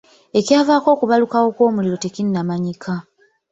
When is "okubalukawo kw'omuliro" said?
0.95-1.97